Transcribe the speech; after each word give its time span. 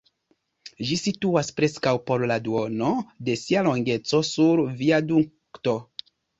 Ĝi 0.87 0.95
situas 1.01 1.51
preskaŭ 1.59 1.93
por 2.07 2.25
la 2.33 2.39
duono 2.49 2.91
de 3.29 3.37
sia 3.43 3.65
longeco 3.69 4.25
sur 4.33 4.67
viadukto. 4.83 5.81